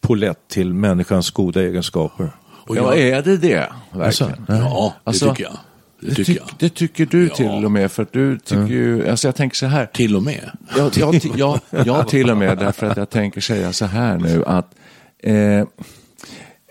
[0.00, 2.30] polett till människans goda egenskaper.
[2.68, 3.54] Och Ja, jag, är det det?
[3.92, 4.02] Verkligen?
[4.02, 5.58] Alltså, ja, det Alltså, tycker jag.
[6.00, 6.48] Det tycker tyck- jag.
[6.58, 7.34] det tycker du Ja.
[7.34, 10.22] till och med, för att du tycker ju, alltså jag tänker så här, Till och
[10.22, 10.50] med.
[10.76, 14.44] jag, jag, jag, jag till och med därför att jag tänker säga så här nu
[14.46, 14.74] att
[15.22, 15.64] eh,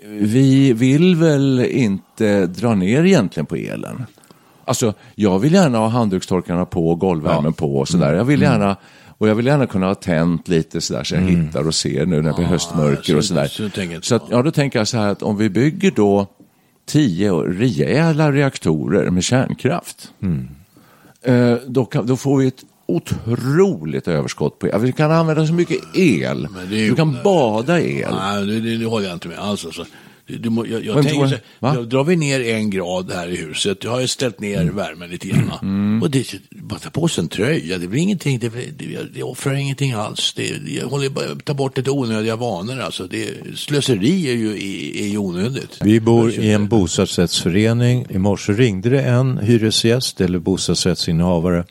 [0.04, 4.06] vi vill väl inte dra ner egentligen på elen.
[4.66, 8.14] Alltså, jag vill gärna ha handdukstorkarna på och golvvärmen på och sådär.
[8.14, 8.76] Jag vill gärna,
[9.18, 12.22] och jag vill gärna kunna ha tänt lite sådär så jag hittar och ser nu
[12.22, 13.48] när det blir höstmörker så- och sådär.
[13.48, 14.28] så inte Så att, så.
[14.32, 16.28] ja, då tänker jag så här att om vi bygger då
[16.88, 20.12] tio rejäla reaktorer med kärnkraft.
[21.22, 24.80] Eh, då, kan, då får vi ett otroligt överskott på el.
[24.82, 26.48] Vi kan använda så mycket el.
[26.70, 28.16] Du kan bada el.
[28.16, 29.66] Nej, det, det, det håller jag inte med alls.
[29.66, 29.86] Alltså.
[30.28, 31.74] Du, må- jag, jag tänker tror- så här, va?
[31.76, 33.84] då drar vi ner en grad här i huset.
[33.84, 34.76] Jag har ju ställt ner Mm.
[34.76, 36.02] värmen lite grann.
[36.04, 39.54] Och det, bara ta på sig en tröja, det blir ingenting, det, det, det offrar
[39.54, 40.34] ingenting alls.
[40.36, 43.08] Det, jag håller bara ta bort lite onödiga vanor alltså.
[43.08, 45.78] Det, slöseri är ju, är, är ju onödigt.
[45.82, 48.06] Vi bor i en bostadsrättsförening.
[48.10, 51.66] I morse ringde det en hyresgäst eller bostadsrättsinnehavare.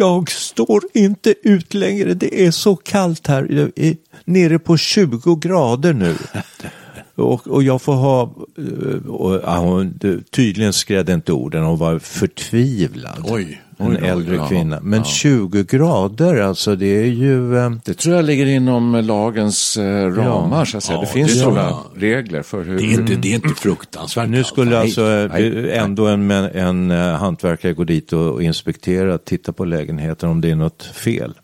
[0.00, 2.14] Jag står inte ut längre.
[2.14, 3.46] Det är så kallt här.
[3.50, 6.14] Jag är nere på 20 grader nu.
[7.18, 8.22] Och, och jag får ha...
[8.58, 9.98] eh, Och, ja, hon,
[10.30, 11.64] tydligen skrädde inte orden.
[11.64, 13.24] Hon var förtvivlad.
[13.24, 13.62] Oj.
[13.80, 14.48] En Oj äldre ja.
[14.48, 14.78] kvinna.
[14.82, 17.58] Men 20 grader alltså, det är ju...
[17.58, 20.96] eh, Det tror jag ligger inom lagens eh, ramar, så att säga.
[20.96, 22.78] Ja, det finns det sådana regler för hur...
[22.78, 26.30] Det är inte, det är inte fruktansvärt Nu skulle Nej, alltså eh, nej, ändå en,
[26.30, 30.56] en, en eh, hantverkare gå dit och, och inspektera, titta på lägenheten om det är
[30.56, 31.34] något fel.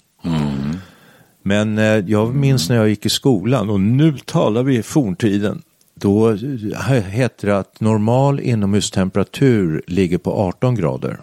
[1.47, 5.63] Men eh, jag minns när jag gick i skolan och nu talar vi forntiden.
[6.01, 11.21] Då eh, hette det att normal inomhustemperatur ligger på 18 grader.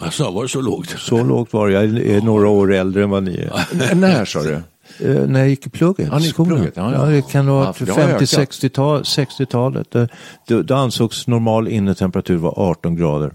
[0.00, 0.94] Alltså, var det så lågt?
[0.98, 1.72] Så lågt var det.
[1.74, 3.94] Jag är några år äldre än vad ni är.
[3.94, 4.52] När sa du?
[5.00, 6.08] Eh, när jag gick i plugget.
[6.12, 6.56] Ja, skolan.
[6.56, 7.04] plugget, ja, ja.
[7.06, 8.20] det kan vara Ja, för det har ökat.
[8.22, 9.94] 50-60-tal- 60-talet.
[9.94, 10.06] Eh,
[10.48, 13.32] Då, då ansågs normal innetemperatur vara 18 grader.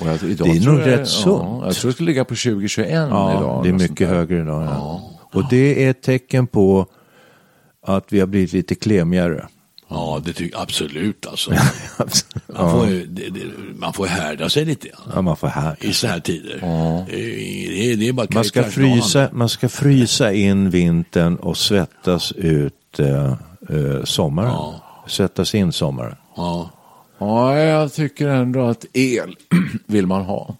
[0.00, 1.26] Och jag, idag Det är nog jag- rätt sunt.
[1.42, 3.60] Ja, jag tror det skulle ligga på 2021 Ja, idag.
[3.64, 5.00] det är mycket högre idag.
[5.34, 5.40] Ja.
[5.40, 6.86] Och det är ett tecken på
[7.86, 9.48] att vi har blivit lite klemigare.
[9.88, 11.50] Ja, det tycker absolut alltså.
[12.46, 13.40] Man får, ju, det, det,
[13.76, 15.76] man får härda sig lite grann Ja, man får här.
[15.80, 16.58] i så här tider.
[17.06, 22.32] Det, är, det är bara Man ska, frysa, man ska frysa in vintern och svettas
[22.32, 23.32] ut eh,
[23.68, 24.50] eh, sommaren.
[24.50, 25.04] Ja.
[25.08, 26.16] Svettas in sommaren.
[26.36, 26.70] Ja.
[27.18, 29.36] Ja, jag tycker ändå att el
[29.86, 30.56] vill man ha.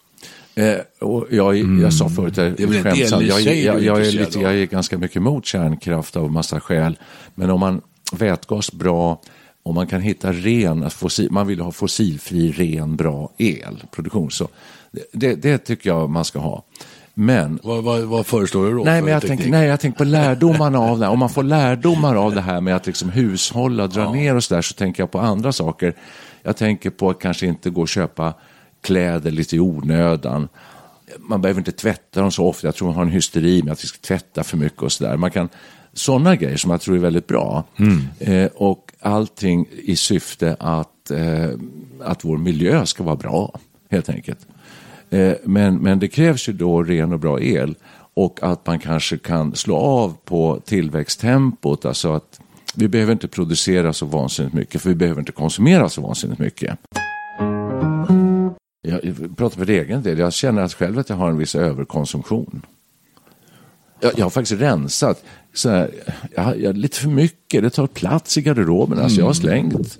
[0.54, 4.12] Eh, och jag, jag sa förut, jag, Det är skämtsamt, jag, jag, är jag, är
[4.12, 6.98] lite, jag är ganska mycket emot kärnkraft av massa skäl.
[7.34, 7.80] Men om man
[8.12, 9.20] vätgas bra,
[9.62, 14.30] om man kan hitta ren, fossil, man vill ha fossilfri, ren, bra elproduktion.
[14.30, 14.48] Så
[15.12, 16.64] det, det, tycker jag man ska ha.
[17.14, 18.84] Men Vad, vad, vad föreslår du då?
[18.84, 21.12] Nej, men jag tänker, nej, jag tänker på lärdomarna av det här.
[21.12, 24.54] Om man får lärdomar av det här med att liksom hushålla, dra ner och så
[24.54, 25.94] där, så tänker jag på andra saker.
[26.42, 28.34] Jag tänker på att kanske inte gå och köpa
[28.84, 30.48] kläder lite i onödan.
[31.18, 32.66] Man behöver inte tvätta dem så ofta.
[32.66, 35.16] Jag tror man har en hysteri med att vi ska tvätta för mycket och sådär.
[35.16, 35.48] Man kan,
[35.92, 37.64] sådana grejer som jag tror är väldigt bra.
[38.18, 41.50] Eh, och allting i syfte att, eh,
[42.04, 43.58] att vår miljö ska vara bra,
[43.90, 44.46] helt enkelt.
[45.10, 47.74] Eh, Men, men det krävs ju då ren och bra el
[48.16, 51.84] och att man kanske kan slå av på tillväxttempot.
[51.84, 52.40] Alltså att
[52.74, 56.78] vi behöver inte producera så vansinnigt mycket för vi behöver inte konsumera så vansinnigt mycket.
[59.02, 60.18] Jag pratar för egen del.
[60.18, 62.62] Jag känner att själv att jag har en viss överkonsumtion.
[64.00, 65.24] Jag, jag har faktiskt rensat.
[65.54, 65.90] Så här,
[66.35, 67.62] jag, jag, lite för mycket.
[67.62, 68.98] Det tar plats i garderoben.
[68.98, 69.98] Alltså jag har slängt.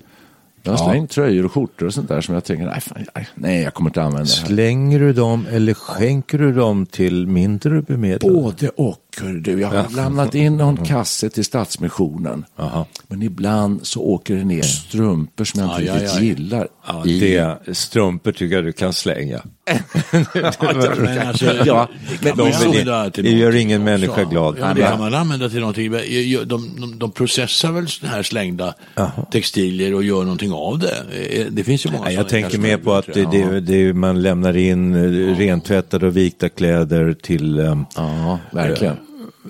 [0.63, 3.29] Jag har slängt tröjor och skjortor och sånt där som jag tänker, nej, fan, nej,
[3.35, 4.47] nej jag kommer inte använda det här.
[4.47, 8.35] Slänger du dem eller skänker du dem till mindre bemedlade?
[8.35, 9.61] Både och, hör du.
[9.61, 12.45] Jag har lämnat in någon kasse till Stadsmissionen.
[12.59, 12.87] Aha.
[13.09, 16.27] Men ibland så åker det ner strumpor som jag inte Aj, aj, riktigt aj.
[16.27, 16.69] gillar.
[16.87, 19.43] Ja, i- det, strumpor tycker jag du kan slänga.
[20.43, 21.89] Alltså, Ja,
[23.15, 23.85] det gör ingen också.
[23.85, 24.57] människa glad.
[24.61, 25.93] Ja, det kan man använda till någonting.
[25.93, 26.45] De,
[26.81, 29.11] de, de processar väl här slängda Jaha.
[29.33, 30.95] textilier och gör någonting av det.
[31.41, 34.23] Eh, Det finns ju många Nej, jag tänker mer på att det, det, det, man
[34.23, 38.97] lämnar in eh, rentvättade och vikta kläder till eh, Ja, verkligen.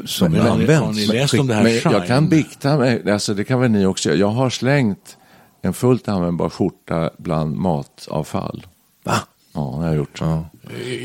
[0.04, 0.98] Som Men ni- har används.
[0.98, 2.28] ni läst om det här Men jag kan Shine?
[2.28, 4.18] bikta mig, alltså det kan väl ni också göra.
[4.18, 5.16] Jag har slängt
[5.62, 8.66] en fullt användbar skjorta bland matavfall.
[9.04, 9.14] Va?
[9.52, 10.20] Ja, det har jag gjort.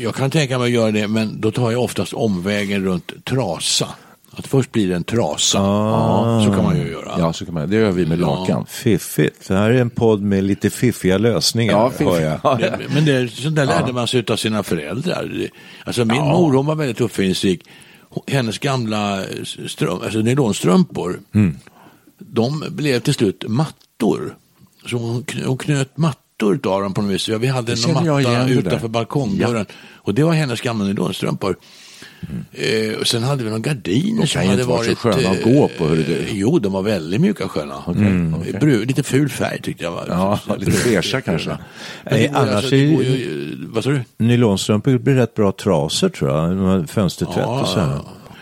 [0.02, 3.86] Jag kan tänka mig att göra det, men då tar jag oftast omvägen runt trasa.
[4.36, 5.58] Att först blir det en trasa.
[5.58, 7.14] Ja, så kan man ju göra.
[7.18, 8.66] Ja, så kan man, det gör vi med lakan.
[8.68, 9.48] Fiffigt.
[9.48, 11.72] Det här är en podd med lite fiffiga lösningar.
[11.72, 12.40] Ja, hör jag.
[12.44, 15.48] Ja, Det, men det, sånt där lärde man sig av sina föräldrar.
[15.84, 17.64] Alltså min mor hon var väldigt uppfinningsrik.
[18.26, 19.24] Hennes gamla
[19.66, 21.20] ström, alltså nylonstrumpor,
[22.18, 24.36] de blev till slut mattor.
[24.86, 27.28] Så hon, hon knöt mattor utav dem på något vis.
[27.28, 29.66] Ja, vi hade en matta utanför balkongdörren.
[29.94, 31.56] Och det var hennes gamla nylonstrumpor.
[32.52, 34.98] Eh, och sen hade vi några gardiner som kan ju hade inte vara så varit...
[34.98, 36.24] sköna att eh, gå på, hörru du.
[36.32, 37.74] Jo, de var väldigt mjuka och sköna.
[37.88, 38.52] Mm, okej.
[38.52, 39.90] Bru- lite ful färg tyckte jag.
[39.92, 40.04] Var.
[40.08, 41.50] Ja, lite beigea kanske.
[42.04, 44.00] Men det ju- annars alltså, det är- går ju- Vad sa du?
[44.18, 46.50] Nylonstrumpor blir rätt bra trasor tror jag.
[46.56, 47.98] De Fönstertvätt och så här.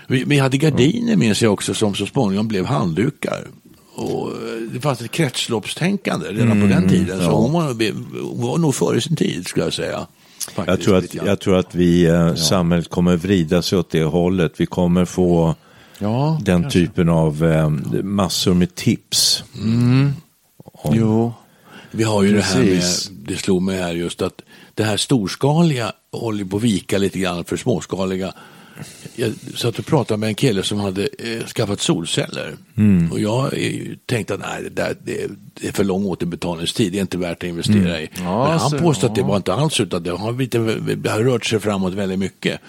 [0.06, 3.44] Vi, vi hade gardiner minns jag också som så småningom blev handdukar.
[3.94, 4.34] Och eh,
[4.72, 7.18] det fanns ett kretsloppstänkande redan på den tiden.
[7.20, 7.62] Så hon, var,
[8.22, 10.06] hon var nog före sin tid skulle jag säga.
[10.56, 14.04] Jag Faktiskt, tror, att, jag tror att vi, eh, samhället kommer vrida sig åt det
[14.04, 14.52] hållet.
[14.56, 15.54] Vi kommer få
[15.98, 16.78] Ja, Den kanske.
[16.80, 17.68] typen av eh,
[18.02, 19.44] massor med tips.
[20.92, 21.32] Jo.
[21.90, 23.10] Vi har ju det här Precis.
[23.10, 24.40] med, det slog mig här just att
[24.74, 28.32] det här storskaliga håller på att vika lite grann för småskaliga.
[29.20, 32.56] Jag satt och pratade med en kille som hade eh, skaffat solceller.
[33.12, 35.22] Och jag eh, tänkte att nej, det, där, det,
[35.68, 38.10] är för lång återbetalningstid, det är inte värt att investera i.
[38.16, 40.58] Ja, Men han så- påstod att det var inte alls, utan det har, lite,
[40.94, 42.60] det har rört sig framåt väldigt mycket.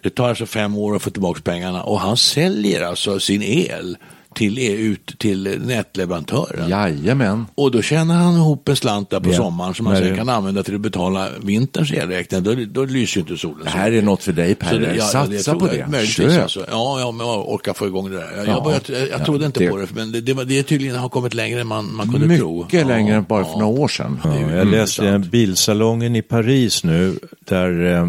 [0.00, 3.96] Det tar alltså fem år att få tillbaka pengarna och han säljer alltså sin el
[4.34, 6.68] till, ut till nätleverantören.
[6.68, 7.46] Jajamän.
[7.54, 9.36] Och då tjänar han ihop en slant där på Ja.
[9.36, 12.42] sommaren som han sen det- kan använda till att betala vinterns elräkning.
[12.42, 13.58] Då, då lyser ju inte solen.
[13.64, 14.78] Det här är något för dig Per.
[14.78, 15.86] det- ja, Satsa på det.
[15.90, 16.42] Möjligtvis Köp.
[16.42, 16.60] alltså.
[16.70, 18.32] Ja, ja, men jag orkar få igång det där.
[18.36, 18.72] Jag, Ja.
[18.88, 21.08] jag, jag, jag trodde inte det- på det, men det, det, det är tydligen har
[21.08, 22.62] kommit längre än man, man kunde tro.
[22.62, 24.20] Mycket Ja, längre än bara för några år sedan.
[24.24, 28.08] Ja, jag läste en bilsalongen i Paris nu där eh,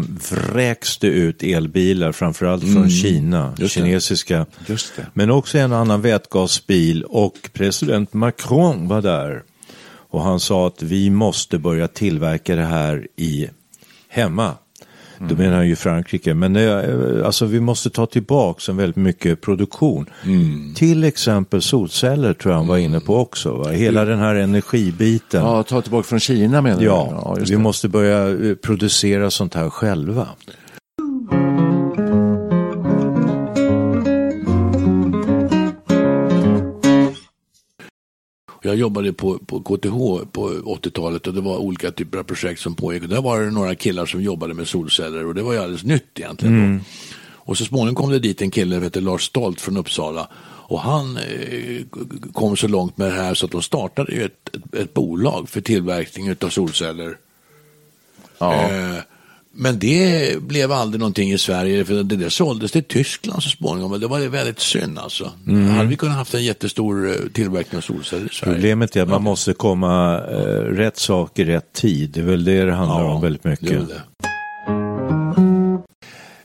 [0.52, 3.80] vräks det ut elbilar, framförallt från Kina, Just det.
[3.80, 4.46] kinesiska.
[4.66, 5.06] Just det.
[5.14, 9.42] Men också en annan vätgasbil och president Macron var där.
[10.10, 13.48] Och han sa att vi måste börja tillverka det här i
[14.08, 14.52] hemma.
[15.28, 16.34] Då menar han ju Frankrike.
[16.34, 20.06] Men eh, alltså, vi måste ta tillbaka väldigt mycket produktion.
[20.74, 23.52] Till exempel solceller tror jag han var inne på också.
[23.52, 23.70] Va?
[23.70, 25.44] Hela den här energibiten.
[25.44, 26.84] Ja, ta tillbaka från Kina menar du?
[26.84, 27.62] Ja, just vi det.
[27.62, 30.28] måste börja eh, producera sånt här själva.
[38.74, 42.74] Jag jobbade på, på KTH på 80-talet och det var olika typer av projekt som
[42.74, 43.02] pågick.
[43.02, 45.84] Och där var det några killar som jobbade med solceller och det var ju alldeles
[45.84, 46.78] nytt egentligen.
[46.78, 46.84] Då.
[47.32, 50.28] Och så småningom kom det dit en kille som heter Lars Stolt från Uppsala.
[50.66, 51.82] Och han eh,
[52.32, 55.60] kom så långt med det här så att de startade ett, ett, ett bolag för
[55.60, 57.16] tillverkning av solceller.
[58.38, 58.54] Ja.
[58.54, 58.96] Eh,
[59.56, 63.92] men det blev aldrig någonting i Sverige för det där såldes till Tyskland så småningom.
[63.92, 65.32] Och det var väldigt synd alltså.
[65.76, 68.54] Hade vi kunnat haft en jättestor eh, tillverkning av solceller i Sverige?
[68.54, 72.10] Problemet är att man måste komma eh, rätt sak i rätt tid.
[72.10, 73.88] Det är väl det det handlar om väldigt mycket.
[73.88, 75.43] det.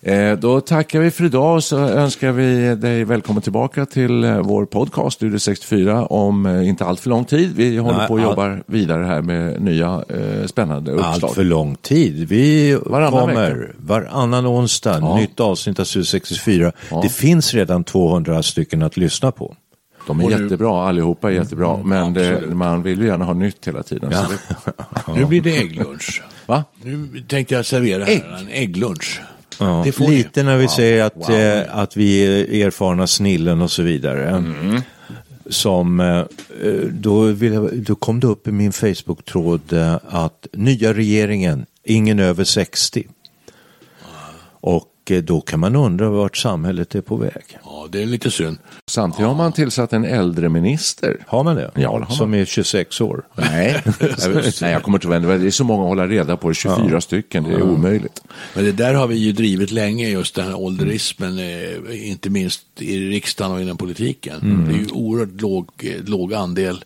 [0.01, 4.37] Eh, Då tackar vi för idag och så önskar vi dig välkommen tillbaka till eh,
[4.39, 7.55] vår podcast Studio 64 om eh, inte allt för lång tid.
[7.55, 11.13] Vi håller Nej, på och all- jobbar vidare här med nya eh, spännande uppslag.
[11.23, 12.27] Allt för lång tid.
[12.29, 13.73] Vi Varannan kommer vecka.
[13.77, 15.15] varannan onsdag, Ja.
[15.15, 16.71] nytt avsnitt av Studio 64.
[16.91, 16.99] Ja.
[17.03, 19.55] Det finns redan 200 stycken att lyssna på.
[20.07, 23.33] De är Och nu- jättebra, allihopa är jättebra, men det, man vill ju gärna ha
[23.33, 24.11] nytt hela tiden.
[24.13, 24.25] Så
[25.05, 26.21] det, Nu blir det ägglunch.
[26.45, 26.63] va?
[26.83, 28.21] Nu tänkte jag servera Ägg?
[28.23, 29.21] här, en ägglunch.
[29.59, 31.31] Ja, lite när vi säger att, Wow.
[31.31, 34.29] eh, att vi är erfarna snillen och så vidare.
[34.29, 34.81] Mm.
[35.49, 36.23] Som, eh,
[36.91, 42.43] då, vill då kom det upp i min Facebook-tråd eh, att nya regeringen, ingen över
[42.43, 43.07] 60.
[44.61, 47.57] Och eh, då kan man undra vart samhället är på väg.
[47.63, 48.57] Ja, det är lite synd.
[48.87, 51.17] Samtidigt har man tillsatt en äldreminister.
[51.27, 51.71] Har man det?
[51.75, 52.11] Ja, det har man.
[52.11, 53.23] Som är 26 år.
[53.35, 53.83] Nej,
[54.61, 57.43] Nej jag kommer inte ihåg, det är så många att hålla reda på, 24 stycken,
[57.43, 58.21] det är omöjligt.
[58.55, 62.61] Men det där har vi ju drivit länge, just den här ålderismen, eh, inte minst
[62.79, 64.39] i riksdagen och inom politiken.
[64.41, 64.67] Mm.
[64.67, 66.83] Det är ju oerhört låg, eh, låg andel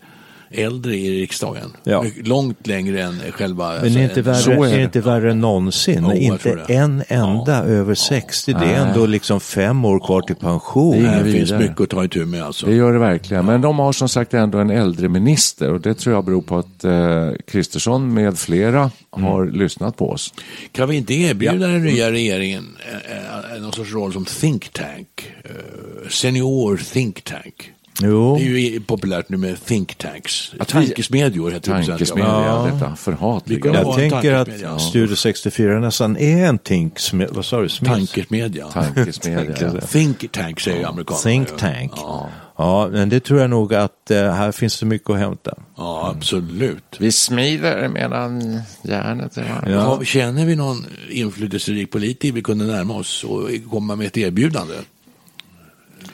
[0.54, 1.74] äldre i riksdagen.
[1.84, 2.06] Ja.
[2.24, 3.68] Långt längre än själva...
[3.74, 4.84] Men alltså, är inte värre, är det.
[4.84, 6.04] inte värre än någonsin?
[6.04, 8.54] Jag inte en enda över 60.
[8.54, 11.04] Det är ändå liksom fem år kvar till pension.
[11.04, 12.66] Det Det inget finns mycket att ta itu med alltså.
[12.66, 16.16] Det gör det verkligen, men de har som sagt ändå en äldreminister och det tror
[16.16, 20.34] jag beror på att eh, Kristersson med flera har lyssnat på oss.
[20.72, 25.32] Kan vi inte erbjuda den nya regeringen eh, eh, någon sorts roll som think tank?
[25.44, 27.74] Eh, Senior think tank.
[28.02, 28.38] Jo.
[28.38, 30.52] Det är ju populärt nu med think tanks.
[30.60, 31.86] Att Tankesmedjor heter det.
[31.86, 32.70] Tankesmedja, Ja.
[32.74, 33.74] detta förhatliga.
[33.74, 34.80] Jag tänker att tankesmedja.
[34.80, 36.98] Studio 64 nästan är en think,
[37.32, 37.70] vad sa du?
[37.70, 37.94] Smith?
[37.94, 38.68] Tankesmedja.
[38.68, 39.72] Tankesmedja.
[39.92, 41.24] Think tank säger ju amerikanerna.
[41.24, 41.92] Think tank.
[41.96, 45.54] Ja, Ja, men det tror jag nog att eh, här finns det mycket att hämta.
[45.78, 46.84] ja absolut.
[47.00, 49.80] Vi smider medan järnet är Ja.
[49.80, 54.74] Har- Känner vi någon inflytelserik politiker vi kunde närma oss och komma med ett erbjudande?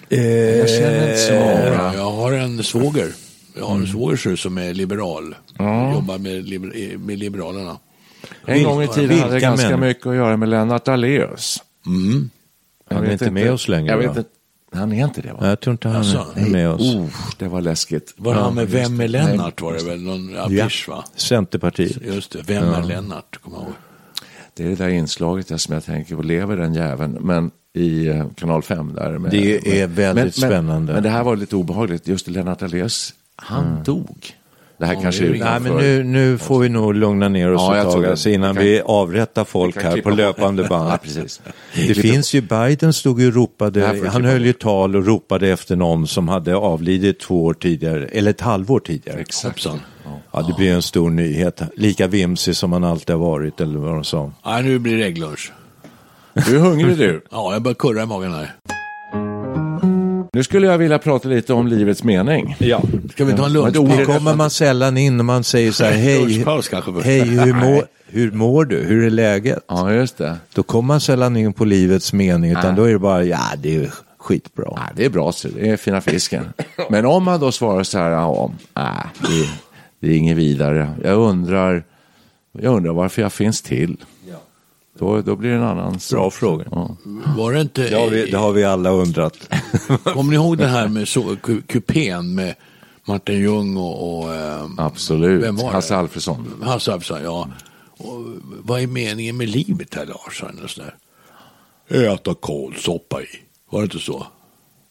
[0.10, 1.94] Jag känner inte så många.
[1.96, 3.12] Jag har en svåger.
[3.56, 3.92] Jag har en Mm.
[3.92, 5.36] svåger som är liberal.
[5.94, 7.78] Jobbar med, liber, med Liberalerna.
[8.46, 9.80] En gång i tiden hade det Vilka ganska män?
[9.80, 11.58] mycket att göra med Lennart Daléus.
[11.86, 12.30] Mm.
[12.90, 14.30] Jag Han är vet inte med oss längre, Jag vet inte.
[14.74, 15.48] Han är inte det va?
[15.50, 16.82] Jag tror inte han Alltså, är med oss.
[16.96, 17.06] Oh,
[17.38, 18.14] det var läskigt.
[18.18, 20.02] Var han med Vem är Lennart var det väl?
[20.02, 21.04] Någon affisch va?
[21.16, 21.98] Centerpartiet.
[22.06, 23.40] Just det, Vem är Lennart?
[23.44, 23.74] Kommer jag ihåg.
[24.54, 27.18] Det är det där inslaget jag- som jag tänker på, lever den jäveln?
[27.22, 29.18] Men i eh, kanal 5 där.
[29.18, 30.72] Med, Det är väldigt men, spännande.
[30.86, 33.84] Men, men det här var lite obehagligt, just Lennart Daléus, han Mm.
[33.84, 34.18] dog.
[34.78, 37.52] Det här Ja, kanske det är Nej, men nu, nu får vi nog lugna ner
[37.54, 40.90] oss Ja, ett tag alltså, innan Vi kan- vi avrättar folk här på löpande band.
[40.92, 41.42] Ja, precis.
[41.76, 45.76] Det finns ju, Biden stod ju och ropade, han höll ju tal och ropade efter
[45.76, 49.20] någon som hade avlidit två år tidigare, eller ett halvår tidigare.
[49.20, 49.46] Exakt.
[49.66, 49.80] Hoppsan.
[50.32, 51.62] Ja, det blir en stor nyhet.
[51.76, 54.32] Lika vimsig som han alltid har varit, eller vad de sa.
[54.46, 55.52] Nej, nu blir det ägglunch.
[56.34, 57.24] Du är hungrig du.
[57.32, 58.56] Ja, jag börjar kurra i magen här.
[60.34, 62.56] Nu skulle jag vilja prata lite om livets mening.
[62.60, 62.82] Ja.
[63.12, 63.74] Ska vi ta en lunch?
[63.74, 66.44] då- kommer man sällan in när man säger så här, hej,
[67.04, 68.78] hej hur, mår, hur mår du?
[68.84, 69.60] Hur är läget?
[69.68, 70.38] Ja, just det.
[70.54, 73.76] Då kommer man sällan in på livets mening, utan då är det bara, ja det
[73.76, 74.66] är skitbra.
[74.76, 76.46] Ja, det är bra, så det är fina fisken.
[76.90, 79.50] Men om man då svarar så här, ja, det,
[80.00, 80.90] det är inget vidare.
[81.04, 81.84] Jag undrar,
[82.60, 83.98] jag undrar varför jag finns till.
[85.00, 86.66] Då, då blir det en annan Bra fråga.
[86.72, 86.96] Ja.
[87.38, 87.90] Var det inte...
[87.90, 89.38] Det har vi, det har vi alla undrat.
[90.04, 92.56] Kommer ni ihåg det här med så, ku- kupén med
[93.06, 95.44] Martin Ljung och, och eh, Absolut.
[95.44, 95.72] Vem var det?
[95.72, 96.54] Hasse Alfredson.
[96.64, 97.24] Hasse Alfredson?
[97.24, 97.48] Ja.
[97.98, 98.26] Och,
[98.64, 100.44] vad är meningen med livet här Lars?
[100.44, 100.96] Eller så där.
[102.14, 103.26] Äta kålsoppa i.
[103.70, 104.28] Var det inte så?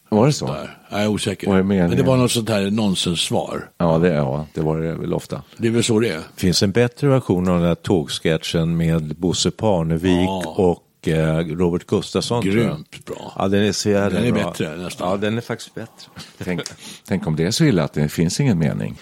[0.09, 0.47] Var det så?
[0.47, 0.79] Där.
[0.91, 1.55] Jag är osäker.
[1.57, 1.63] Är?
[1.63, 3.71] Men det var något sånt här nonsenssvar.
[3.79, 5.43] Ja, det, ja, det var det väl ofta.
[5.57, 6.21] Det är väl så det är.
[6.37, 10.43] finns en bättre version av den här tågsketchen med Bosse Parnevik Ja.
[10.57, 12.45] och eh, Robert Gustafsson.
[12.45, 13.33] Grymt bra.
[13.37, 14.51] Ja, den är så jävla Den är bra.
[14.51, 15.11] bättre nästan.
[15.11, 16.11] Ja, den är faktiskt bättre.
[16.45, 16.61] Tänk,
[17.09, 18.99] tänk om det är så illa att det finns ingen mening.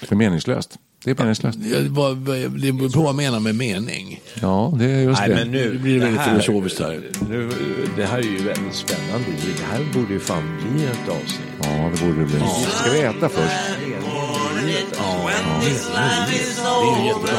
[0.00, 0.78] Det är meningslöst.
[1.06, 1.58] Det är meningslöst.
[1.62, 4.20] Ja, Det det beror på vad jag menar med mening.
[4.42, 5.34] Ja, det är just Nej, det.
[5.34, 7.00] men nu, Nu blir det väldigt här- filosofiskt här.
[7.30, 7.50] Nu,
[7.96, 9.26] det här är ju väldigt spännande.
[9.58, 11.40] Det här borde ju fan bli ett avsnitt.
[11.62, 12.40] Ja, det borde det bli.
[12.80, 13.54] Ska vi äta först?
[13.78, 13.92] Det är ju
[17.06, 17.36] jättebra.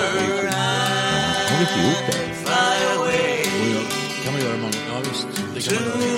[1.50, 2.18] Har vi inte gjort det?
[4.24, 6.18] kan man göra man, ja, visst, det kan man göra.